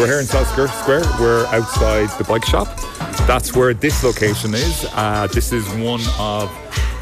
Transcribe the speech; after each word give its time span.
So 0.00 0.04
we're 0.06 0.12
here 0.12 0.20
in 0.20 0.26
South 0.26 0.48
Square 0.48 0.68
Square. 0.68 1.02
We're 1.20 1.44
outside 1.48 2.08
the 2.16 2.24
bike 2.24 2.46
shop. 2.46 2.74
That's 3.26 3.54
where 3.54 3.74
this 3.74 4.02
location 4.02 4.54
is. 4.54 4.86
Uh, 4.94 5.28
this 5.30 5.52
is 5.52 5.68
one 5.74 6.00
of 6.18 6.50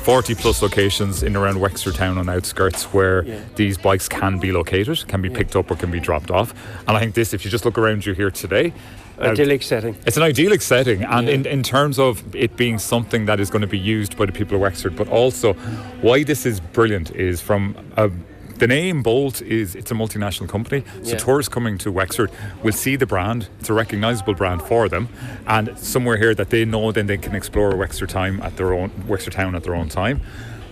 40 0.02 0.34
plus 0.34 0.62
locations 0.62 1.22
in 1.22 1.36
around 1.36 1.60
Wexford 1.60 1.94
town 1.94 2.18
on 2.18 2.28
outskirts 2.28 2.86
where 2.86 3.22
these 3.54 3.78
bikes 3.78 4.08
can 4.08 4.40
be 4.40 4.50
located, 4.50 5.06
can 5.06 5.22
be 5.22 5.30
picked 5.30 5.54
up 5.54 5.70
or 5.70 5.76
can 5.76 5.92
be 5.92 6.00
dropped 6.00 6.32
off. 6.32 6.52
And 6.88 6.96
I 6.96 6.98
think 6.98 7.14
this, 7.14 7.32
if 7.32 7.44
you 7.44 7.52
just 7.52 7.64
look 7.64 7.78
around 7.78 8.04
you 8.04 8.14
here 8.14 8.32
today, 8.32 8.72
uh, 9.20 9.26
Idyllic 9.26 9.62
setting. 9.62 9.96
it's 10.04 10.16
an 10.16 10.24
idyllic 10.24 10.60
setting, 10.60 11.04
and 11.04 11.28
in, 11.28 11.46
in 11.46 11.62
terms 11.62 12.00
of 12.00 12.34
it 12.34 12.56
being 12.56 12.80
something 12.80 13.26
that 13.26 13.38
is 13.38 13.48
going 13.48 13.62
to 13.62 13.68
be 13.68 13.78
used 13.78 14.16
by 14.16 14.26
the 14.26 14.32
people 14.32 14.56
of 14.56 14.60
Wexford, 14.60 14.96
but 14.96 15.06
also 15.08 15.52
why 16.02 16.24
this 16.24 16.44
is 16.44 16.58
brilliant 16.58 17.12
is 17.12 17.40
from 17.40 17.76
a, 17.96 18.10
the 18.58 18.66
name 18.66 19.02
Bolt 19.02 19.40
is 19.42 19.74
it's 19.74 19.90
a 19.90 19.94
multinational 19.94 20.48
company, 20.48 20.84
so 21.02 21.10
Yeah. 21.12 21.16
tourists 21.16 21.52
coming 21.52 21.78
to 21.78 21.92
Wexford 21.92 22.30
will 22.62 22.72
see 22.72 22.96
the 22.96 23.06
brand. 23.06 23.48
It's 23.60 23.68
a 23.70 23.72
recognisable 23.74 24.34
brand 24.34 24.62
for 24.62 24.88
them, 24.88 25.08
and 25.46 25.76
somewhere 25.78 26.16
here 26.16 26.34
that 26.34 26.50
they 26.50 26.64
know 26.64 26.92
then 26.92 27.06
they 27.06 27.18
can 27.18 27.34
explore 27.34 27.74
Wexford 27.76 28.08
time 28.10 28.40
at 28.42 28.56
their 28.56 28.72
own 28.72 28.90
Wexford 29.06 29.34
town 29.34 29.54
at 29.54 29.62
their 29.64 29.74
own 29.74 29.88
time. 29.88 30.20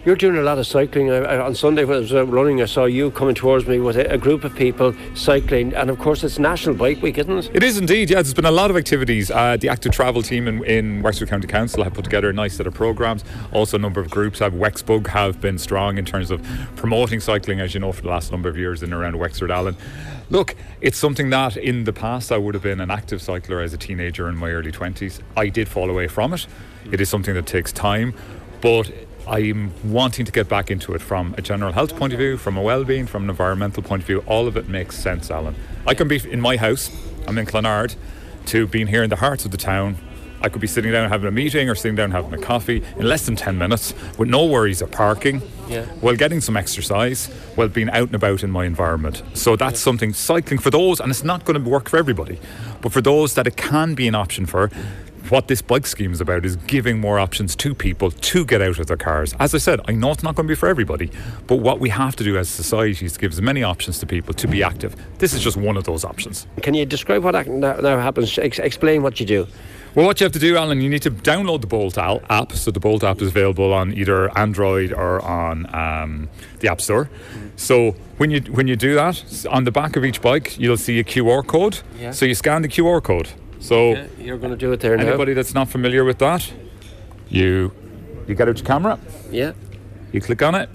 You're 0.06 0.14
doing 0.14 0.36
a 0.36 0.42
lot 0.42 0.56
of 0.56 0.68
cycling. 0.68 1.10
I, 1.10 1.16
I, 1.16 1.40
on 1.40 1.56
Sunday 1.56 1.84
when 1.84 1.96
I 1.96 1.98
was 1.98 2.14
uh, 2.14 2.24
running, 2.26 2.62
I 2.62 2.66
saw 2.66 2.84
you 2.84 3.10
coming 3.10 3.34
towards 3.34 3.66
me 3.66 3.80
with 3.80 3.96
a, 3.96 4.08
a 4.12 4.16
group 4.16 4.44
of 4.44 4.54
people 4.54 4.94
cycling, 5.14 5.74
and 5.74 5.90
of 5.90 5.98
course 5.98 6.22
it's 6.22 6.38
National 6.38 6.76
Bike 6.76 7.02
Week, 7.02 7.18
isn't 7.18 7.38
it? 7.38 7.50
It 7.52 7.64
is 7.64 7.76
indeed, 7.76 8.10
yeah. 8.10 8.22
There's 8.22 8.32
been 8.32 8.44
a 8.44 8.52
lot 8.52 8.70
of 8.70 8.76
activities. 8.76 9.32
Uh, 9.32 9.56
the 9.56 9.68
active 9.68 9.90
travel 9.90 10.22
team 10.22 10.46
in, 10.46 10.64
in 10.64 11.02
Wexford 11.02 11.28
County 11.28 11.48
Council 11.48 11.82
have 11.82 11.92
put 11.92 12.04
together 12.04 12.30
a 12.30 12.32
nice 12.32 12.54
set 12.54 12.68
of 12.68 12.74
programs. 12.74 13.24
Also, 13.52 13.78
a 13.78 13.80
number 13.80 14.00
of 14.00 14.08
groups 14.08 14.38
have 14.38 14.52
Wexbug 14.52 15.08
have 15.08 15.40
been 15.40 15.58
strong 15.58 15.98
in 15.98 16.04
terms 16.04 16.30
of 16.30 16.40
promoting 16.76 17.18
cycling, 17.18 17.58
as 17.58 17.74
you 17.74 17.80
know, 17.80 17.90
for 17.90 18.02
the 18.02 18.08
last 18.08 18.30
number 18.30 18.48
of 18.48 18.56
years 18.56 18.84
in 18.84 18.92
and 18.92 19.02
around 19.02 19.18
Wexford 19.18 19.50
Alan. 19.50 19.76
Look, 20.30 20.54
it's 20.80 20.98
something 20.98 21.30
that 21.30 21.56
in 21.56 21.82
the 21.82 21.92
past 21.92 22.30
I 22.30 22.38
would 22.38 22.54
have 22.54 22.62
been 22.62 22.80
an 22.80 22.92
active 22.92 23.20
cycler 23.20 23.60
as 23.60 23.74
a 23.74 23.76
teenager 23.76 24.28
in 24.28 24.36
my 24.36 24.52
early 24.52 24.70
20s. 24.70 25.20
I 25.36 25.48
did 25.48 25.68
fall 25.68 25.90
away 25.90 26.06
from 26.06 26.32
it. 26.32 26.46
It 26.92 27.00
is 27.00 27.08
something 27.08 27.34
that 27.34 27.46
takes 27.46 27.72
time, 27.72 28.14
but 28.60 28.88
I'm 29.28 29.72
wanting 29.90 30.24
to 30.24 30.32
get 30.32 30.48
back 30.48 30.70
into 30.70 30.94
it 30.94 31.00
from 31.02 31.34
a 31.36 31.42
general 31.42 31.72
health 31.72 31.96
point 31.96 32.12
of 32.12 32.18
view, 32.18 32.36
from 32.36 32.56
a 32.56 32.62
well-being, 32.62 33.06
from 33.06 33.24
an 33.24 33.30
environmental 33.30 33.82
point 33.82 34.02
of 34.02 34.06
view. 34.06 34.22
All 34.26 34.46
of 34.46 34.56
it 34.56 34.68
makes 34.68 34.96
sense, 34.96 35.30
Alan. 35.30 35.56
I 35.86 35.94
can 35.94 36.06
be 36.06 36.20
in 36.30 36.40
my 36.40 36.56
house. 36.56 36.90
I'm 37.26 37.36
in 37.38 37.46
Clonard, 37.46 37.96
to 38.46 38.66
being 38.68 38.86
here 38.86 39.02
in 39.02 39.10
the 39.10 39.16
heart 39.16 39.44
of 39.44 39.50
the 39.50 39.56
town. 39.56 39.96
I 40.42 40.48
could 40.48 40.60
be 40.60 40.66
sitting 40.68 40.92
down 40.92 41.08
having 41.08 41.26
a 41.26 41.32
meeting 41.32 41.68
or 41.68 41.74
sitting 41.74 41.96
down 41.96 42.10
having 42.12 42.32
a 42.34 42.38
coffee 42.38 42.84
in 42.98 43.08
less 43.08 43.26
than 43.26 43.34
10 43.36 43.58
minutes 43.58 43.94
with 44.18 44.28
no 44.28 44.44
worries 44.44 44.80
of 44.82 44.92
parking 44.92 45.42
Yeah. 45.66 45.86
while 46.00 46.14
getting 46.14 46.40
some 46.40 46.56
exercise, 46.56 47.26
while 47.56 47.68
being 47.68 47.90
out 47.90 48.06
and 48.08 48.14
about 48.14 48.44
in 48.44 48.50
my 48.52 48.66
environment. 48.66 49.22
So 49.34 49.56
that's 49.56 49.80
something 49.80 50.12
cycling 50.12 50.60
for 50.60 50.70
those, 50.70 51.00
and 51.00 51.10
it's 51.10 51.24
not 51.24 51.44
going 51.46 51.60
to 51.64 51.68
work 51.68 51.88
for 51.88 51.96
everybody, 51.96 52.38
but 52.82 52.92
for 52.92 53.00
those 53.00 53.34
that 53.34 53.46
it 53.48 53.56
can 53.56 53.94
be 53.94 54.06
an 54.06 54.14
option 54.14 54.46
for, 54.46 54.70
what 55.30 55.48
this 55.48 55.62
bike 55.62 55.86
scheme 55.86 56.12
is 56.12 56.20
about 56.20 56.44
is 56.44 56.56
giving 56.56 57.00
more 57.00 57.18
options 57.18 57.56
to 57.56 57.74
people 57.74 58.10
to 58.10 58.44
get 58.44 58.62
out 58.62 58.78
of 58.78 58.86
their 58.86 58.96
cars. 58.96 59.34
As 59.38 59.54
I 59.54 59.58
said, 59.58 59.80
I 59.86 59.92
know 59.92 60.12
it's 60.12 60.22
not 60.22 60.34
going 60.34 60.46
to 60.46 60.50
be 60.50 60.54
for 60.54 60.68
everybody, 60.68 61.10
but 61.46 61.56
what 61.56 61.80
we 61.80 61.88
have 61.90 62.16
to 62.16 62.24
do 62.24 62.36
as 62.36 62.48
society 62.48 63.04
is 63.04 63.16
give 63.16 63.32
as 63.32 63.42
many 63.42 63.62
options 63.62 63.98
to 64.00 64.06
people 64.06 64.34
to 64.34 64.46
be 64.46 64.62
active. 64.62 64.96
This 65.18 65.32
is 65.32 65.42
just 65.42 65.56
one 65.56 65.76
of 65.76 65.84
those 65.84 66.04
options. 66.04 66.46
Can 66.62 66.74
you 66.74 66.86
describe 66.86 67.24
what 67.24 67.46
now, 67.46 67.76
now 67.76 67.98
happens? 67.98 68.38
Ex- 68.38 68.58
explain 68.58 69.02
what 69.02 69.20
you 69.20 69.26
do. 69.26 69.46
Well, 69.94 70.04
what 70.04 70.20
you 70.20 70.24
have 70.24 70.32
to 70.32 70.38
do, 70.38 70.58
Alan, 70.58 70.82
you 70.82 70.90
need 70.90 71.00
to 71.02 71.10
download 71.10 71.62
the 71.62 71.66
Bolt 71.66 71.96
app. 71.96 72.52
So 72.52 72.70
the 72.70 72.80
Bolt 72.80 73.02
app 73.02 73.22
is 73.22 73.28
available 73.28 73.72
on 73.72 73.94
either 73.94 74.36
Android 74.36 74.92
or 74.92 75.22
on 75.22 75.74
um, 75.74 76.28
the 76.60 76.68
App 76.68 76.82
Store. 76.82 77.08
So 77.56 77.92
when 78.18 78.30
you 78.30 78.40
when 78.52 78.68
you 78.68 78.76
do 78.76 78.94
that, 78.94 79.46
on 79.50 79.64
the 79.64 79.72
back 79.72 79.96
of 79.96 80.04
each 80.04 80.20
bike, 80.20 80.58
you'll 80.58 80.76
see 80.76 80.98
a 80.98 81.04
QR 81.04 81.46
code. 81.46 81.80
Yeah. 81.98 82.10
So 82.10 82.26
you 82.26 82.34
scan 82.34 82.60
the 82.60 82.68
QR 82.68 83.02
code. 83.02 83.30
So 83.60 84.06
You're 84.18 84.38
going 84.38 84.50
to 84.52 84.56
do 84.56 84.72
it 84.72 84.80
there 84.80 84.96
now. 84.96 85.06
anybody 85.06 85.34
that's 85.34 85.54
not 85.54 85.68
familiar 85.68 86.04
with 86.04 86.18
that, 86.18 86.52
you 87.28 87.72
you 88.28 88.34
get 88.34 88.48
out 88.48 88.58
your 88.58 88.66
camera, 88.66 88.98
Yeah. 89.30 89.52
you 90.12 90.20
click 90.20 90.42
on 90.42 90.54
it. 90.54 90.68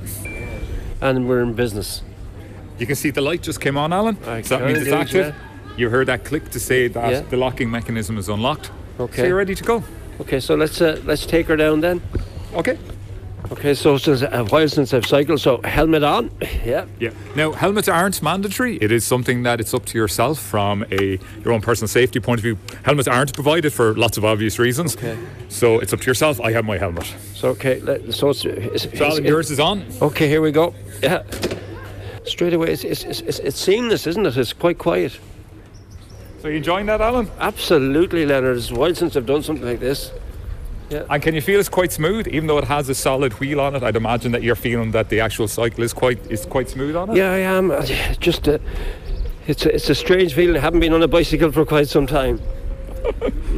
And 1.02 1.28
we're 1.28 1.42
in 1.42 1.54
business. 1.54 2.02
You 2.78 2.86
can 2.88 2.96
see 2.96 3.12
the 3.12 3.22
light 3.22 3.42
just 3.42 3.60
came 3.62 3.78
on, 3.78 3.92
Alan. 3.94 4.18
I 4.26 4.42
so 4.42 4.58
that 4.58 4.66
means 4.68 4.82
it's 4.82 4.92
active. 4.92 5.36
You 5.78 5.90
heard 5.90 6.08
that 6.08 6.24
click 6.26 6.50
to 6.52 6.60
say 6.60 6.88
that 6.88 7.12
Yeah. 7.12 7.22
the 7.30 7.38
locking 7.38 7.70
mechanism 7.70 8.18
is 8.18 8.30
unlocked. 8.30 8.72
Okay. 9.00 9.22
So 9.22 9.28
you're 9.28 9.38
ready 9.38 9.56
to 9.56 9.64
go. 9.64 9.84
Okay, 10.20 10.40
so 10.40 10.56
let's 10.56 10.82
uh, 10.82 11.00
let's 11.06 11.26
take 11.26 11.48
her 11.48 11.56
down 11.56 11.82
then. 11.82 12.02
Okay. 12.54 12.78
Okay, 13.52 13.74
so 13.74 13.98
since 13.98 14.22
a 14.22 14.46
while 14.46 14.70
since 14.70 14.94
I've 14.94 15.06
cycled, 15.06 15.42
so 15.42 15.60
helmet 15.64 16.04
on. 16.04 16.32
Yeah. 16.64 16.86
Yeah. 17.00 17.10
Now, 17.36 17.52
helmets 17.52 17.90
aren't 17.90 18.22
mandatory. 18.24 18.78
It 18.78 18.92
is 18.92 19.04
something 19.04 19.44
that 19.44 19.60
it's 19.60 19.74
up 19.74 19.84
to 19.88 19.98
yourself 19.98 20.40
from 20.40 20.86
a 20.90 21.20
your 21.44 21.52
own 21.52 21.60
personal 21.60 21.90
safety 21.90 22.22
point 22.22 22.40
of 22.40 22.44
view. 22.44 22.58
Helmets 22.84 23.10
aren't 23.10 23.34
provided 23.34 23.74
for 23.74 23.94
lots 23.96 24.18
of 24.18 24.24
obvious 24.24 24.58
reasons. 24.58 24.96
Okay. 24.96 25.18
So 25.50 25.80
it's 25.80 25.92
up 25.92 26.00
to 26.00 26.08
yourself. 26.08 26.40
I 26.40 26.54
have 26.54 26.64
my 26.64 26.78
helmet. 26.78 27.14
So 27.34 27.50
okay, 27.50 27.82
let, 27.82 28.14
so 28.14 28.30
it's, 28.30 28.46
it's, 28.46 28.98
So 28.98 29.06
Alan, 29.06 29.26
yours 29.26 29.52
is 29.52 29.60
on. 29.60 29.84
Okay, 30.02 30.30
here 30.30 30.42
we 30.42 30.52
go. 30.52 30.74
Yeah. 31.04 31.24
Straight 32.26 32.54
away, 32.54 32.72
it's, 32.72 32.86
it's, 32.86 33.04
it's, 33.04 33.20
it's, 33.22 33.40
it's 33.40 33.60
seamless, 33.60 34.08
isn't 34.08 34.26
it? 34.26 34.38
It's 34.38 34.54
quite 34.54 34.78
quiet. 34.78 35.20
So 36.42 36.48
you 36.48 36.58
enjoying 36.58 36.86
that, 36.86 37.02
Alan? 37.02 37.30
Absolutely, 37.40 38.26
Leonard. 38.26 38.58
It's 38.58 38.72
a 38.72 38.76
while 38.76 38.96
since 38.96 39.18
I've 39.18 39.26
done 39.26 39.44
something 39.44 39.66
like 39.66 39.80
this. 39.80 40.12
And 40.92 41.22
can 41.22 41.36
you 41.36 41.42
feel 41.42 41.60
it's 41.60 41.70
quite 41.70 41.92
smooth, 41.92 42.28
even 42.28 42.48
though 42.48 42.58
it 42.58 42.66
has 42.66 42.90
a 42.90 42.96
solid 42.96 43.34
wheel 43.40 43.60
on 43.60 43.76
it? 43.76 43.84
I'd 43.84 43.96
imagine 43.96 44.32
that 44.34 44.44
you're 44.44 44.56
feeling 44.56 44.92
that 44.92 45.10
the 45.10 45.20
actual 45.20 45.48
cycle 45.48 45.84
is 45.84 45.94
quite 45.94 46.20
is 46.32 46.46
quite 46.46 46.70
smooth 46.70 46.96
on 46.96 47.12
it. 47.12 47.18
Yeah, 47.18 47.32
I 47.32 47.38
am. 47.38 47.72
Just, 48.20 48.48
uh, 48.48 48.60
it's 49.48 49.66
a, 49.66 49.76
it's 49.76 49.90
a 49.90 49.96
strange 49.96 50.34
feeling. 50.34 50.58
I 50.58 50.60
haven't 50.60 50.80
been 50.80 50.94
on 50.94 51.04
a 51.04 51.08
bicycle 51.08 51.52
for 51.52 51.66
quite 51.66 51.88
some 51.88 52.08
time. 52.08 52.42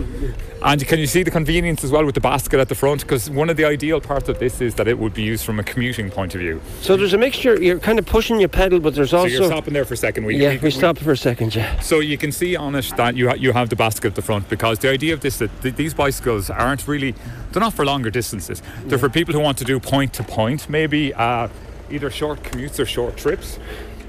And 0.63 0.85
can 0.88 1.00
you 1.00 1.07
see 1.07 1.23
the 1.23 1.31
convenience 1.31 1.84
as 1.84 1.91
well 1.91 2.06
with 2.06 2.16
the 2.16 2.22
basket 2.22 2.59
at 2.59 2.69
the 2.69 2.75
front? 2.75 3.01
Because 3.01 3.29
one 3.29 3.50
of 3.50 3.57
the 3.57 3.66
ideal 3.66 4.00
parts 4.00 4.29
of 4.29 4.39
this 4.39 4.61
is 4.61 4.75
that 4.75 4.88
it 4.88 4.97
would 4.97 5.13
be 5.13 5.23
used 5.23 5.45
from 5.45 5.59
a 5.59 5.63
commuting 5.63 6.09
point 6.09 6.35
of 6.35 6.41
view. 6.41 6.61
So 6.81 6.95
there's 6.95 7.13
a 7.13 7.17
mixture. 7.17 7.61
You're 7.61 7.79
kind 7.79 8.00
of 8.00 8.06
pushing 8.06 8.39
your 8.39 8.50
pedal, 8.50 8.79
but 8.79 8.95
there's 8.95 9.09
So 9.12 9.17
also. 9.19 9.29
you're 9.29 9.45
stopping 9.45 9.73
there 9.73 9.85
for 9.85 9.94
a 9.94 9.97
second. 9.97 10.25
We, 10.25 10.38
yeah, 10.38 10.57
we 10.62 10.72
stop 10.72 10.97
for 10.97 11.12
a 11.12 11.17
second. 11.17 11.53
Yeah. 11.56 11.79
So 11.81 12.00
you 12.00 12.17
can 12.17 12.31
see 12.31 12.56
on 12.56 12.75
it 12.75 12.91
that 12.97 13.16
you 13.17 13.28
ha- 13.29 13.35
you 13.35 13.51
have 13.51 13.69
the 13.69 13.75
basket 13.75 14.07
at 14.07 14.16
the 14.16 14.22
front 14.22 14.47
because 14.50 14.79
the 14.79 14.89
idea 14.89 15.13
of 15.13 15.19
this 15.19 15.38
that 15.39 15.50
th- 15.62 15.75
these 15.75 15.94
bicycles 15.94 16.50
aren't 16.50 16.88
really 16.88 17.13
they're 17.51 17.59
not 17.62 17.73
for 17.73 17.85
longer 17.85 18.09
distances. 18.09 18.62
They're 18.85 18.97
for 18.97 19.09
people 19.09 19.33
who 19.33 19.39
want 19.41 19.57
to 19.59 19.63
do 19.66 19.79
point 19.79 20.13
to 20.13 20.23
point, 20.23 20.69
maybe 20.69 21.13
uh, 21.13 21.50
either 21.91 22.09
short 22.09 22.41
commutes 22.44 22.79
or 22.79 22.85
short 22.85 23.17
trips. 23.17 23.59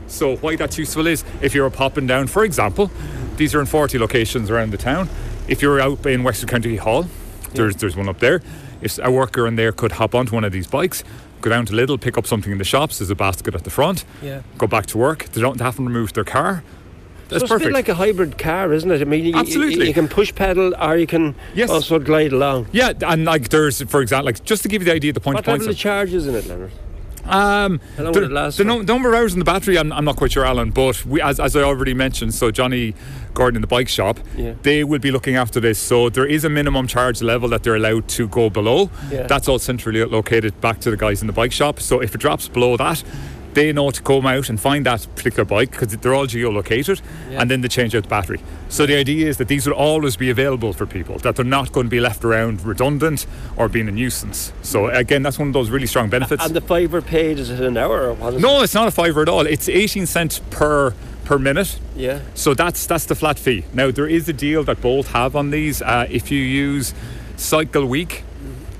So 0.06 0.36
why 0.36 0.56
that's 0.56 0.78
useful 0.78 1.06
is 1.06 1.24
if 1.42 1.54
you're 1.54 1.68
popping 1.70 2.06
down, 2.06 2.26
for 2.28 2.44
example, 2.44 2.90
these 3.36 3.54
are 3.54 3.60
in 3.60 3.66
40 3.66 3.98
locations 3.98 4.50
around 4.50 4.70
the 4.70 4.76
town. 4.78 5.08
If 5.48 5.60
you're 5.62 5.80
out 5.80 6.04
in 6.06 6.22
Wexford 6.24 6.48
County 6.48 6.76
Hall, 6.76 7.06
there's 7.52 7.76
there's 7.76 7.96
one 7.96 8.08
up 8.08 8.18
there. 8.20 8.40
If 8.80 8.98
a 9.02 9.10
worker 9.10 9.46
in 9.46 9.56
there 9.56 9.72
could 9.72 9.92
hop 9.92 10.14
onto 10.14 10.34
one 10.34 10.44
of 10.44 10.52
these 10.52 10.66
bikes, 10.66 11.04
go 11.40 11.50
down 11.50 11.66
to 11.66 11.72
Lidl, 11.72 12.00
pick 12.00 12.16
up 12.18 12.26
something 12.26 12.52
in 12.52 12.58
the 12.58 12.64
shops. 12.64 12.98
There's 12.98 13.10
a 13.10 13.14
basket 13.14 13.54
at 13.54 13.64
the 13.64 13.70
front. 13.70 14.04
Yeah. 14.22 14.42
Go 14.58 14.66
back 14.66 14.86
to 14.86 14.98
work. 14.98 15.24
They 15.26 15.40
don't 15.40 15.60
have 15.60 15.76
to 15.76 15.82
remove 15.84 16.12
their 16.12 16.24
car. 16.24 16.62
That's 17.28 17.40
so 17.40 17.44
it's 17.44 17.44
a 17.44 17.54
perfect. 17.54 17.68
bit 17.68 17.72
like 17.74 17.88
a 17.88 17.94
hybrid 17.94 18.36
car, 18.36 18.72
isn't 18.74 18.90
it? 18.90 19.00
I 19.00 19.04
mean, 19.04 19.24
you, 19.24 19.30
you- 19.30 19.36
Absolutely. 19.38 19.88
You, 19.88 19.94
can 19.94 20.08
push 20.08 20.34
pedal 20.34 20.74
or 20.78 20.96
you 20.98 21.06
can 21.06 21.34
Yes. 21.54 21.70
also 21.70 21.98
glide 21.98 22.32
along. 22.32 22.66
Yeah, 22.72 22.92
and 23.00 23.24
like 23.24 23.48
there's, 23.48 23.80
for 23.82 24.02
example, 24.02 24.26
like 24.26 24.44
just 24.44 24.62
to 24.64 24.68
give 24.68 24.82
you 24.82 24.86
the 24.86 24.92
idea, 24.92 25.12
the 25.14 25.20
point 25.20 25.36
What 25.36 25.46
level 25.46 25.68
of 25.70 25.76
charge 25.76 26.12
is 26.12 26.26
in 26.26 26.34
it, 26.34 26.46
Leonard? 26.46 26.72
Um, 27.26 27.80
long 27.98 28.12
the, 28.12 28.54
the 28.56 28.64
no, 28.64 28.82
number 28.82 29.08
of 29.08 29.14
hours 29.14 29.32
in 29.32 29.38
the 29.38 29.44
battery, 29.44 29.78
I'm, 29.78 29.92
I'm 29.92 30.04
not 30.04 30.16
quite 30.16 30.32
sure, 30.32 30.44
Alan. 30.44 30.70
But 30.70 31.04
we, 31.06 31.20
as, 31.22 31.40
as 31.40 31.56
I 31.56 31.62
already 31.62 31.94
mentioned, 31.94 32.34
so 32.34 32.50
Johnny 32.50 32.94
Gordon 33.32 33.56
in 33.56 33.60
the 33.62 33.66
bike 33.66 33.88
shop, 33.88 34.18
Yeah. 34.36 34.54
they 34.62 34.84
will 34.84 34.98
be 34.98 35.10
looking 35.10 35.36
after 35.36 35.60
this. 35.60 35.78
So 35.78 36.08
there 36.10 36.26
is 36.26 36.44
a 36.44 36.50
minimum 36.50 36.86
charge 36.86 37.22
level 37.22 37.48
that 37.50 37.62
they're 37.62 37.76
allowed 37.76 38.08
to 38.08 38.28
go 38.28 38.50
below. 38.50 38.90
Yeah. 39.10 39.26
That's 39.26 39.48
all 39.48 39.58
centrally 39.58 40.04
located 40.04 40.60
back 40.60 40.80
to 40.80 40.90
the 40.90 40.96
guys 40.96 41.20
in 41.22 41.26
the 41.26 41.32
bike 41.32 41.52
shop. 41.52 41.80
So 41.80 42.00
if 42.00 42.14
it 42.14 42.18
drops 42.20 42.48
below 42.48 42.76
that. 42.76 43.02
They 43.54 43.72
know 43.72 43.90
to 43.90 44.02
come 44.02 44.26
out 44.26 44.48
and 44.48 44.60
find 44.60 44.84
that 44.86 45.06
particular 45.14 45.44
bike 45.44 45.70
because 45.70 45.96
they're 45.96 46.14
all 46.14 46.26
geolocated 46.26 47.00
and 47.30 47.50
then 47.50 47.60
they 47.60 47.68
change 47.68 47.94
out 47.94 48.02
the 48.02 48.08
battery. 48.08 48.40
So 48.68 48.86
the 48.86 48.96
idea 48.96 49.28
is 49.28 49.36
that 49.38 49.48
these 49.48 49.66
will 49.66 49.74
always 49.74 50.16
be 50.16 50.30
available 50.30 50.72
for 50.72 50.86
people, 50.86 51.18
that 51.18 51.36
they're 51.36 51.44
not 51.44 51.72
going 51.72 51.86
to 51.86 51.90
be 51.90 52.00
left 52.00 52.24
around 52.24 52.64
redundant 52.64 53.26
or 53.56 53.68
being 53.68 53.88
a 53.88 53.92
nuisance. 53.92 54.52
So 54.62 54.88
again, 54.88 55.22
that's 55.22 55.38
one 55.38 55.48
of 55.48 55.54
those 55.54 55.70
really 55.70 55.86
strong 55.86 56.10
benefits. 56.10 56.44
And 56.44 56.54
the 56.54 56.60
fiver 56.60 57.00
paid 57.00 57.38
is 57.38 57.50
it 57.50 57.60
an 57.60 57.76
hour 57.76 58.08
or 58.08 58.14
what 58.14 58.34
is 58.34 58.42
No, 58.42 58.62
it's 58.62 58.74
not 58.74 58.88
a 58.88 58.90
fiver 58.90 59.22
at 59.22 59.28
all. 59.28 59.46
It's 59.46 59.68
18 59.68 60.06
cents 60.06 60.40
per 60.50 60.94
per 61.24 61.38
minute. 61.38 61.78
Yeah. 61.96 62.20
So 62.34 62.54
that's 62.54 62.86
that's 62.86 63.06
the 63.06 63.14
flat 63.14 63.38
fee. 63.38 63.64
Now 63.72 63.90
there 63.90 64.06
is 64.06 64.28
a 64.28 64.32
deal 64.32 64.62
that 64.64 64.80
Bolt 64.80 65.08
have 65.08 65.34
on 65.34 65.50
these. 65.50 65.80
Uh, 65.82 66.06
if 66.10 66.30
you 66.30 66.40
use 66.40 66.94
Cycle 67.36 67.86
Week, 67.86 68.24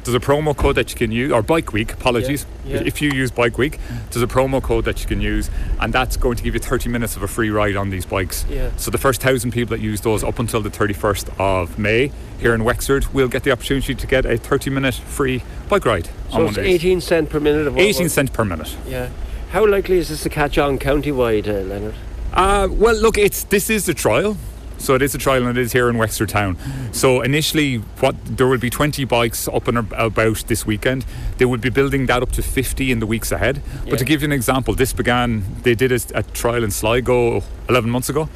there's 0.04 0.14
a 0.14 0.20
promo 0.20 0.56
code 0.56 0.76
that 0.76 0.90
you 0.90 0.96
can 0.96 1.10
use, 1.10 1.32
or 1.32 1.42
Bike 1.42 1.72
Week. 1.72 1.92
Apologies. 1.92 2.46
Yeah, 2.66 2.76
yeah. 2.76 2.82
If 2.86 3.00
you 3.02 3.10
use 3.10 3.30
Bike 3.30 3.58
Week, 3.58 3.78
there's 4.10 4.22
a 4.22 4.26
promo 4.26 4.62
code 4.62 4.84
that 4.84 5.00
you 5.00 5.06
can 5.06 5.20
use, 5.20 5.50
and 5.80 5.92
that's 5.92 6.16
going 6.16 6.36
to 6.36 6.42
give 6.42 6.54
you 6.54 6.60
30 6.60 6.88
minutes 6.90 7.16
of 7.16 7.22
a 7.22 7.28
free 7.28 7.50
ride 7.50 7.76
on 7.76 7.90
these 7.90 8.04
bikes. 8.06 8.44
Yeah. 8.48 8.70
So 8.76 8.90
the 8.90 8.98
first 8.98 9.20
thousand 9.22 9.52
people 9.52 9.76
that 9.76 9.82
use 9.82 10.02
those 10.02 10.22
up 10.22 10.38
until 10.38 10.60
the 10.60 10.70
31st 10.70 11.38
of 11.40 11.78
May 11.78 12.12
here 12.38 12.54
in 12.54 12.64
Wexford 12.64 13.06
will 13.14 13.28
get 13.28 13.42
the 13.44 13.50
opportunity 13.52 13.94
to 13.94 14.06
get 14.06 14.26
a 14.26 14.36
30 14.36 14.70
minute 14.70 14.94
free 14.94 15.42
bike 15.68 15.84
ride 15.86 16.08
So 16.30 16.46
it's 16.46 16.58
18 16.58 17.00
cent 17.00 17.30
per 17.30 17.40
minute 17.40 17.66
of 17.66 17.74
what- 17.74 17.82
18 17.82 18.08
cents 18.08 18.30
per 18.30 18.44
minute. 18.44 18.76
Yeah. 18.86 19.08
How 19.50 19.66
likely 19.66 19.98
is 19.98 20.08
this 20.08 20.22
to 20.24 20.28
catch 20.28 20.58
on 20.58 20.78
countywide, 20.78 21.46
uh, 21.48 21.62
Leonard? 21.62 21.94
Uh, 22.32 22.68
well, 22.70 22.94
look, 22.96 23.16
it's 23.16 23.44
this 23.44 23.70
is 23.70 23.86
the 23.86 23.94
trial. 23.94 24.36
So 24.78 24.94
it 24.94 25.02
is 25.02 25.14
a 25.14 25.18
trial 25.18 25.46
and 25.46 25.56
it 25.56 25.60
is 25.60 25.72
here 25.72 25.88
in 25.88 25.96
Wexford 25.98 26.28
Town. 26.28 26.56
So 26.92 27.22
initially, 27.22 27.76
what 28.00 28.16
there 28.24 28.46
will 28.46 28.58
be 28.58 28.70
20 28.70 29.04
bikes 29.04 29.48
up 29.48 29.68
and 29.68 29.78
about 29.78 30.44
this 30.46 30.66
weekend. 30.66 31.04
They 31.38 31.44
will 31.44 31.58
be 31.58 31.70
building 31.70 32.06
that 32.06 32.22
up 32.22 32.32
to 32.32 32.42
50 32.42 32.92
in 32.92 32.98
the 32.98 33.06
weeks 33.06 33.32
ahead. 33.32 33.62
But 33.88 33.98
to 33.98 34.04
give 34.04 34.22
you 34.22 34.26
an 34.26 34.32
example, 34.32 34.74
this 34.74 34.92
began. 34.92 35.44
They 35.62 35.74
did 35.74 35.92
a, 35.92 36.00
a 36.14 36.22
trial 36.22 36.64
in 36.64 36.70
Sligo 36.70 37.42
11 37.68 37.90
months 37.90 38.08
ago. 38.08 38.28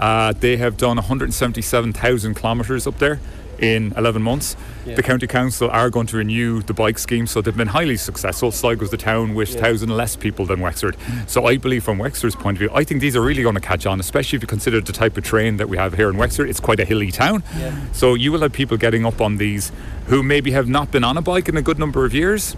Uh, 0.00 0.32
they 0.32 0.56
have 0.56 0.76
done 0.76 0.96
177,000 0.96 2.34
kilometres 2.34 2.86
up 2.86 2.98
there 2.98 3.20
in 3.62 3.94
11 3.96 4.20
months. 4.20 4.56
Yeah. 4.84 4.96
The 4.96 5.02
county 5.02 5.26
council 5.28 5.70
are 5.70 5.88
going 5.88 6.08
to 6.08 6.16
renew 6.16 6.60
the 6.62 6.74
bike 6.74 6.98
scheme, 6.98 7.26
so 7.28 7.40
they've 7.40 7.56
been 7.56 7.68
highly 7.68 7.96
successful. 7.96 8.50
Sligo's 8.50 8.90
the 8.90 8.96
town 8.96 9.34
with 9.34 9.54
Yeah. 9.54 9.60
thousand 9.60 9.90
less 9.90 10.16
people 10.16 10.44
than 10.44 10.60
Wexford. 10.60 10.96
So 11.28 11.46
I 11.46 11.56
believe, 11.56 11.84
from 11.84 11.96
Wexford's 11.98 12.34
point 12.34 12.56
of 12.56 12.58
view, 12.58 12.70
I 12.74 12.82
think 12.84 13.00
these 13.00 13.14
are 13.16 13.22
really 13.22 13.42
going 13.42 13.54
to 13.54 13.60
catch 13.60 13.86
on, 13.86 14.00
especially 14.00 14.36
if 14.36 14.42
you 14.42 14.48
consider 14.48 14.80
the 14.80 14.92
type 14.92 15.16
of 15.16 15.24
terrain 15.24 15.56
that 15.58 15.68
we 15.68 15.76
have 15.76 15.94
here 15.94 16.10
in 16.10 16.16
Wexford. 16.16 16.50
It's 16.50 16.60
quite 16.60 16.80
a 16.80 16.84
hilly 16.84 17.12
town, 17.12 17.44
Yeah. 17.58 17.72
so 17.92 18.14
you 18.14 18.32
will 18.32 18.40
have 18.40 18.52
people 18.52 18.76
getting 18.76 19.06
up 19.06 19.20
on 19.20 19.36
these 19.38 19.70
who 20.08 20.22
maybe 20.24 20.50
have 20.50 20.68
not 20.68 20.90
been 20.90 21.04
on 21.04 21.16
a 21.16 21.22
bike 21.22 21.48
in 21.48 21.56
a 21.56 21.62
good 21.62 21.78
number 21.78 22.04
of 22.04 22.12
years. 22.12 22.56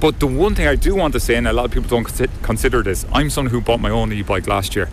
But 0.00 0.20
the 0.20 0.28
one 0.28 0.54
thing 0.54 0.68
I 0.68 0.76
do 0.76 0.94
want 0.94 1.12
to 1.14 1.20
say, 1.20 1.34
and 1.34 1.48
a 1.48 1.52
lot 1.52 1.64
of 1.64 1.72
people 1.72 1.88
don't 1.90 2.06
consider 2.42 2.84
this, 2.84 3.04
I'm 3.12 3.28
someone 3.30 3.50
who 3.50 3.60
bought 3.60 3.80
my 3.80 3.90
own 3.90 4.12
e-bike 4.12 4.46
last 4.46 4.76
year. 4.76 4.88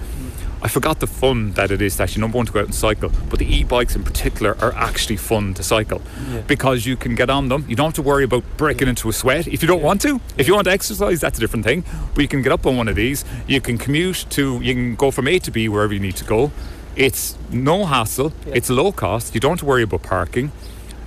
I 0.65 0.67
forgot 0.67 0.99
the 0.99 1.05
fun 1.05 1.51
that 1.51 1.69
it 1.69 1.79
is 1.79 1.97
to 1.97 2.03
actually 2.03 2.21
number 2.21 2.37
one 2.37 2.47
to 2.47 2.51
go 2.51 2.59
out 2.61 2.65
and 2.65 2.73
cycle, 2.73 3.11
but 3.29 3.37
the 3.37 3.45
e-bikes 3.45 3.95
in 3.95 4.03
particular 4.03 4.57
are 4.59 4.73
actually 4.73 5.17
fun 5.17 5.53
to 5.53 5.61
cycle 5.61 6.01
Yeah. 6.33 6.41
because 6.47 6.87
you 6.87 6.97
can 6.97 7.13
get 7.13 7.29
on 7.29 7.49
them. 7.49 7.65
You 7.69 7.75
don't 7.75 7.85
have 7.89 7.93
to 7.93 8.01
worry 8.01 8.23
about 8.23 8.43
breaking 8.57 8.87
into 8.87 9.07
a 9.07 9.13
sweat 9.13 9.45
if 9.47 9.61
you 9.61 9.67
don't 9.67 9.83
want 9.83 10.01
to. 10.01 10.19
If 10.39 10.47
you 10.47 10.55
want 10.55 10.65
to 10.65 10.71
exercise, 10.71 11.21
that's 11.21 11.37
a 11.37 11.41
different 11.41 11.65
thing. 11.65 11.83
But 12.15 12.21
you 12.23 12.27
can 12.27 12.41
get 12.41 12.51
up 12.51 12.65
on 12.65 12.77
one 12.77 12.87
of 12.87 12.95
these. 12.95 13.23
You 13.47 13.61
can 13.61 13.77
commute 13.77 14.25
to. 14.31 14.59
You 14.63 14.73
can 14.73 14.95
go 14.95 15.11
from 15.11 15.27
A 15.27 15.37
to 15.37 15.51
B 15.51 15.69
wherever 15.69 15.93
you 15.93 15.99
need 15.99 16.15
to 16.15 16.25
go. 16.25 16.51
It's 16.95 17.37
no 17.51 17.85
hassle. 17.85 18.33
It's 18.47 18.67
low 18.71 18.91
cost. 18.91 19.35
You 19.35 19.41
don't 19.41 19.51
have 19.51 19.59
to 19.59 19.65
worry 19.65 19.83
about 19.83 20.01
parking, 20.01 20.51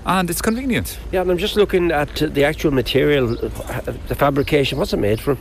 and 0.06 0.30
it's 0.30 0.40
convenient. 0.40 0.98
Yeah, 1.10 1.22
and 1.22 1.30
I'm 1.32 1.38
just 1.38 1.56
looking 1.56 1.90
at 1.90 2.14
the 2.14 2.44
actual 2.44 2.70
material, 2.70 3.26
the 3.34 4.14
fabrication. 4.14 4.78
What's 4.78 4.92
it 4.92 4.98
made 4.98 5.20
from? 5.20 5.38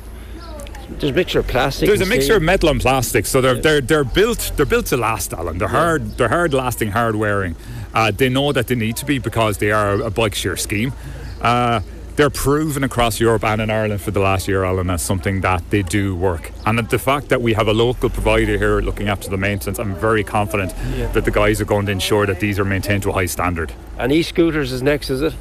There's 0.89 1.11
a 1.11 1.15
mixture 1.15 1.39
of 1.39 1.47
plastic. 1.47 1.87
There's 1.87 2.01
a 2.01 2.05
mixture 2.05 2.23
steel. 2.25 2.37
of 2.37 2.43
metal 2.43 2.69
and 2.69 2.79
plastic, 2.81 3.25
so 3.25 3.41
they're 3.41 3.55
they're 3.55 3.81
they're 3.81 4.03
built 4.03 4.51
they're 4.55 4.65
built 4.65 4.87
to 4.87 4.97
last, 4.97 5.33
Alan. 5.33 5.57
They're 5.57 5.67
hard 5.67 6.17
they're 6.17 6.29
hard 6.29 6.53
lasting, 6.53 6.91
hard 6.91 7.15
wearing. 7.15 7.55
Uh, 7.93 8.11
they 8.11 8.29
know 8.29 8.51
that 8.51 8.67
they 8.67 8.75
need 8.75 8.95
to 8.97 9.05
be 9.05 9.19
because 9.19 9.57
they 9.57 9.71
are 9.71 9.93
a 10.01 10.09
bike 10.09 10.35
share 10.35 10.55
scheme. 10.57 10.93
Uh, 11.41 11.81
they're 12.15 12.31
proven 12.31 12.83
across 12.83 13.19
Europe 13.19 13.43
and 13.43 13.61
in 13.61 13.69
Ireland 13.69 14.01
for 14.01 14.09
the 14.09 14.19
last 14.19 14.47
year, 14.47 14.63
Alan, 14.63 14.89
as 14.89 15.03
something 15.03 15.41
that 15.41 15.61
they 15.69 15.83
do 15.83 16.15
work. 16.15 16.51
And 16.65 16.79
the 16.89 16.97
fact 16.97 17.29
that 17.29 17.43
we 17.43 17.53
have 17.53 17.67
a 17.67 17.73
local 17.73 18.09
provider 18.09 18.57
here 18.57 18.81
looking 18.81 19.07
after 19.07 19.29
the 19.29 19.37
maintenance, 19.37 19.77
I'm 19.77 19.93
very 19.93 20.23
confident 20.23 20.73
Yeah. 20.95 21.11
that 21.11 21.25
the 21.25 21.31
guys 21.31 21.61
are 21.61 21.65
going 21.65 21.85
to 21.85 21.91
ensure 21.91 22.25
that 22.25 22.39
these 22.39 22.57
are 22.57 22.65
maintained 22.65 23.03
to 23.03 23.11
a 23.11 23.13
high 23.13 23.27
standard. 23.27 23.71
And 23.99 24.11
e-scooters 24.11 24.71
is 24.71 24.81
next, 24.81 25.11
is 25.11 25.21
it? 25.21 25.33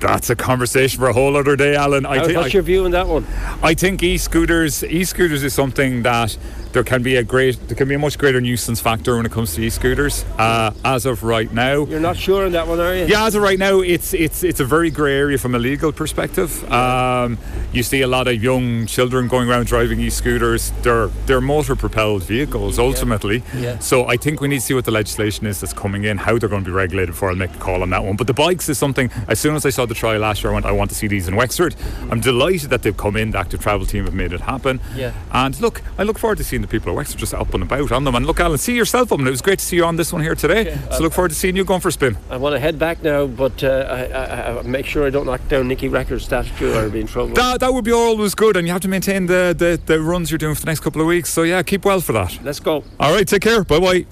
That's 0.00 0.30
a 0.30 0.36
conversation 0.36 1.00
for 1.00 1.08
a 1.08 1.12
whole 1.12 1.36
other 1.36 1.56
day, 1.56 1.74
Alan. 1.74 2.06
I 2.06 2.24
think 2.24 2.36
What's 2.38 2.54
your 2.54 2.62
view 2.62 2.84
on 2.84 2.92
that 2.92 3.08
one? 3.08 3.26
I 3.62 3.74
think 3.74 4.02
e-scooters 4.02 4.84
e-scooters 4.84 5.42
is 5.42 5.54
something 5.54 6.02
that 6.04 6.36
there 6.72 6.84
can 6.84 7.02
be 7.02 7.16
a 7.16 7.22
great 7.24 7.56
there 7.66 7.76
can 7.76 7.88
be 7.88 7.94
a 7.94 7.98
much 7.98 8.18
greater 8.18 8.40
nuisance 8.40 8.78
factor 8.80 9.16
when 9.16 9.24
it 9.26 9.32
comes 9.32 9.54
to 9.54 9.62
e-scooters. 9.62 10.24
Uh, 10.38 10.70
as 10.84 11.06
of 11.06 11.22
right 11.24 11.52
now, 11.52 11.84
You're 11.86 11.98
not 11.98 12.16
sure 12.16 12.44
on 12.46 12.52
that 12.52 12.68
one, 12.68 12.78
are 12.78 12.94
you? 12.94 13.06
yeah, 13.06 13.24
as 13.26 13.34
of 13.34 13.42
right 13.42 13.58
now, 13.58 13.80
it's 13.80 14.14
it's 14.14 14.44
it's 14.44 14.60
a 14.60 14.64
very 14.64 14.90
grey 14.90 15.16
area 15.16 15.38
from 15.38 15.54
a 15.54 15.58
legal 15.58 15.90
perspective. 15.92 16.70
Um, 16.70 17.38
you 17.72 17.82
see 17.82 18.02
a 18.02 18.06
lot 18.06 18.28
of 18.28 18.42
young 18.42 18.86
children 18.86 19.28
going 19.28 19.48
around 19.48 19.66
driving 19.66 19.98
e-scooters. 20.00 20.70
They're 20.82 21.08
they're 21.26 21.40
motor 21.40 21.74
propelled 21.74 22.22
vehicles 22.22 22.78
ultimately. 22.78 23.42
Yeah. 23.56 23.78
So 23.78 24.06
I 24.06 24.16
think 24.16 24.40
we 24.40 24.48
need 24.48 24.60
to 24.60 24.66
see 24.66 24.74
what 24.74 24.84
the 24.84 24.92
legislation 24.92 25.46
is 25.46 25.60
that's 25.60 25.72
coming 25.72 26.04
in, 26.04 26.18
how 26.18 26.38
they're 26.38 26.48
going 26.48 26.64
to 26.64 26.70
be 26.70 26.74
regulated 26.74 27.14
before 27.14 27.30
I'll 27.30 27.36
make 27.36 27.54
a 27.54 27.58
call 27.58 27.82
on 27.82 27.90
that 27.90 28.04
one. 28.04 28.16
But 28.16 28.26
the 28.26 28.34
bikes 28.34 28.68
is 28.68 28.78
something. 28.78 29.10
As 29.26 29.40
soon 29.40 29.56
as 29.56 29.64
I 29.66 29.70
saw 29.70 29.86
the 29.88 29.94
trial 29.94 30.20
last 30.20 30.42
year, 30.42 30.50
I 30.50 30.54
went, 30.54 30.66
I 30.66 30.72
want 30.72 30.90
to 30.90 30.96
see 30.96 31.06
these 31.06 31.28
in 31.28 31.36
Wexford. 31.36 31.74
I'm 32.10 32.20
delighted 32.20 32.70
that 32.70 32.82
they've 32.82 32.96
come 32.96 33.16
in. 33.16 33.30
The 33.32 33.38
active 33.38 33.60
travel 33.60 33.86
team 33.86 34.04
have 34.04 34.14
made 34.14 34.32
it 34.32 34.40
happen. 34.40 34.80
Yeah. 34.94 35.12
And 35.32 35.58
look, 35.60 35.82
I 35.98 36.02
look 36.02 36.18
forward 36.18 36.38
to 36.38 36.44
seeing 36.44 36.62
the 36.62 36.68
people 36.68 36.90
of 36.90 36.96
Wexford 36.96 37.18
just 37.18 37.34
up 37.34 37.54
and 37.54 37.62
about 37.62 37.92
on 37.92 38.04
them. 38.04 38.14
And 38.14 38.26
look, 38.26 38.40
Alan, 38.40 38.58
see 38.58 38.76
yourself 38.76 39.12
on 39.12 39.18
them. 39.18 39.26
It 39.26 39.30
was 39.30 39.42
great 39.42 39.58
to 39.58 39.64
see 39.64 39.76
you 39.76 39.84
on 39.84 39.96
this 39.96 40.12
one 40.12 40.22
here 40.22 40.34
today. 40.34 40.78
so 40.92 41.02
look 41.02 41.12
forward 41.12 41.30
to 41.30 41.34
seeing 41.34 41.56
you 41.56 41.64
going 41.64 41.80
for 41.80 41.88
a 41.88 41.92
spin. 41.92 42.16
I 42.30 42.36
want 42.36 42.54
to 42.54 42.60
head 42.60 42.78
back 42.78 43.02
now, 43.02 43.26
but 43.26 43.62
uh, 43.64 43.86
I, 43.88 44.04
I, 44.04 44.58
I 44.58 44.62
make 44.62 44.86
sure 44.86 45.06
I 45.06 45.10
don't 45.10 45.26
knock 45.26 45.46
down 45.48 45.68
Nicky 45.68 45.88
Rackard's 45.88 46.24
statue 46.24 46.74
or 46.74 46.88
be 46.88 47.00
in 47.00 47.06
trouble. 47.06 47.34
That, 47.34 47.60
that 47.60 47.72
would 47.72 47.84
be 47.84 47.92
always 47.92 48.34
good, 48.34 48.56
and 48.56 48.66
you 48.66 48.72
have 48.72 48.82
to 48.82 48.88
maintain 48.88 49.26
the, 49.26 49.54
the, 49.56 49.80
the 49.84 50.00
runs 50.00 50.30
you're 50.30 50.38
doing 50.38 50.54
for 50.54 50.60
the 50.60 50.66
next 50.66 50.80
couple 50.80 51.00
of 51.00 51.06
weeks. 51.06 51.30
So, 51.30 51.42
yeah, 51.42 51.62
keep 51.62 51.84
well 51.84 52.00
for 52.00 52.12
that. 52.12 52.38
Let's 52.42 52.60
go. 52.60 52.84
All 53.00 53.12
right, 53.12 53.26
take 53.26 53.42
care. 53.42 53.64
Bye 53.64 53.80
bye. 53.80 54.06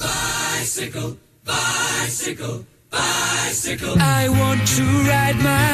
I 3.98 4.28
want 4.28 4.66
to 4.76 4.82
ride 5.08 5.37
my 5.37 5.72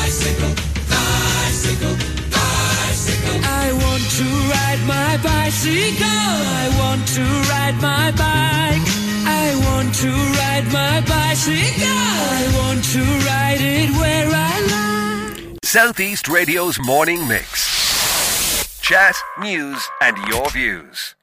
bicycle, 0.00 0.54
bicycle, 0.88 1.96
bicycle. 2.30 3.40
I 3.44 3.72
want 3.72 4.04
to 4.18 4.26
ride 4.54 4.82
my 4.86 5.16
bicycle. 5.22 6.06
I 6.06 6.66
want 6.78 7.06
to 7.16 7.24
ride 7.50 7.76
my 7.80 8.10
bike. 8.12 8.86
I 9.26 9.54
want 9.66 9.94
to 9.96 10.10
ride 10.40 10.66
my 10.72 11.00
bicycle. 11.06 11.86
I 11.86 12.42
want 12.58 12.84
to 12.92 13.02
ride 13.26 13.60
it 13.60 13.90
where 14.00 14.28
I 14.28 15.40
like. 15.40 15.58
Southeast 15.64 16.28
Radio's 16.28 16.78
morning 16.80 17.26
mix. 17.26 18.80
Chat, 18.80 19.16
news, 19.38 19.88
and 20.00 20.16
your 20.28 20.48
views. 20.50 21.14